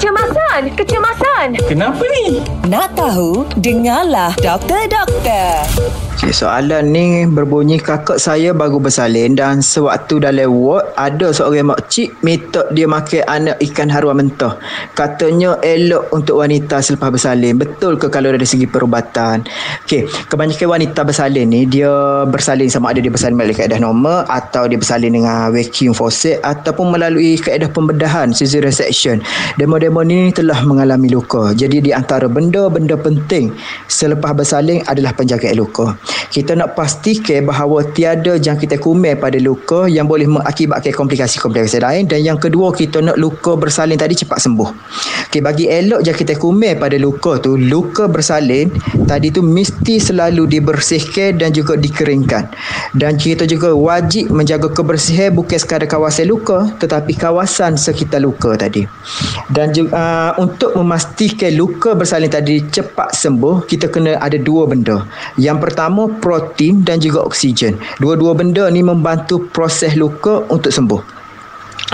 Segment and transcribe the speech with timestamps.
[0.00, 1.48] Kecemasan, kecemasan.
[1.68, 2.40] Kenapa ni?
[2.72, 3.44] Nak tahu?
[3.60, 5.60] Dengarlah Doktor Doktor.
[6.30, 12.14] Okay, soalan ni berbunyi kakak saya baru bersalin dan sewaktu dalam ward ada seorang makcik
[12.22, 14.54] minta dia makan anak ikan haruan mentah.
[14.94, 17.58] Katanya elok untuk wanita selepas bersalin.
[17.58, 19.42] Betul ke kalau dari segi perubatan?
[19.82, 21.90] Okey, kebanyakan wanita bersalin ni dia
[22.30, 26.94] bersalin sama ada dia bersalin melalui kaedah normal atau dia bersalin dengan vacuum faucet ataupun
[26.94, 29.18] melalui kaedah pembedahan cesarean section.
[29.58, 31.50] Demo-demo ni telah mengalami luka.
[31.58, 33.50] Jadi di antara benda-benda penting
[33.90, 35.98] selepas bersalin adalah penjagaan luka.
[36.28, 42.20] Kita nak pastikan bahawa tiada jangkitan kuman pada luka yang boleh mengakibatkan komplikasi-komplikasi lain dan
[42.20, 44.68] yang kedua kita nak luka bersalin tadi cepat sembuh.
[45.30, 48.68] Okey bagi elok jangkitan kuman pada luka tu, luka bersalin
[49.06, 52.50] tadi tu mesti selalu dibersihkan dan juga dikeringkan.
[52.98, 58.84] Dan kita juga wajib menjaga kebersihan bukan sekadar kawasan luka tetapi kawasan sekitar luka tadi.
[59.46, 65.06] Dan juga uh, untuk memastikan luka bersalin tadi cepat sembuh, kita kena ada dua benda.
[65.38, 67.78] Yang pertama protein dan juga oksigen.
[68.02, 71.19] Dua-dua benda ni membantu proses luka untuk sembuh.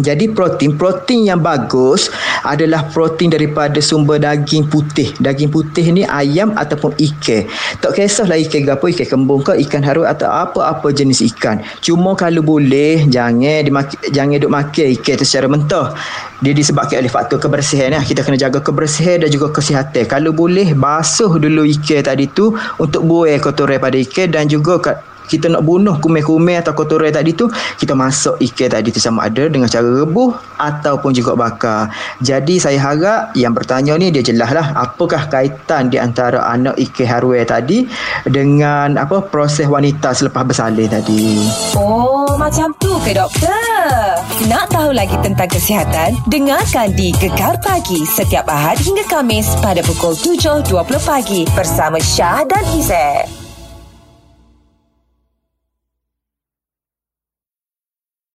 [0.00, 2.08] Jadi protein, protein yang bagus
[2.48, 5.12] adalah protein daripada sumber daging putih.
[5.20, 7.44] Daging putih ni ayam ataupun ikan.
[7.84, 11.60] Tak kisahlah ikan gapo, ikan kembung ke, ikan harus atau apa-apa jenis ikan.
[11.84, 15.92] Cuma kalau boleh jangan dimaki, jangan duk makan ikan tu secara mentah.
[16.40, 18.00] Dia disebabkan oleh faktor kebersihan ya.
[18.00, 20.08] Kita kena jaga kebersihan dan juga kesihatan.
[20.08, 25.48] Kalau boleh basuh dulu ikan tadi tu untuk buang kotoran pada ikan dan juga kita
[25.48, 27.48] nak bunuh kumen-kumen atau kotoran tadi tu
[27.80, 31.88] kita masuk ikan tadi tu sama ada dengan cara rebuh ataupun juga bakar.
[32.20, 37.08] Jadi saya harap yang bertanya ni dia jelas lah apakah kaitan di antara anak ikan
[37.08, 37.88] harwe tadi
[38.28, 41.48] dengan apa proses wanita selepas bersalin tadi.
[41.72, 44.20] Oh macam tu ke doktor?
[44.50, 50.12] Nak tahu lagi tentang kesihatan dengarkan di Gekar Pagi setiap Ahad hingga Kamis pada pukul
[50.12, 50.68] 7.20
[51.06, 53.41] pagi bersama Syah dan Izzet